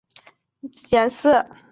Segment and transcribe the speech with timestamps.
[0.03, 0.13] 后崇祀
[0.67, 1.55] 新城乡贤祠。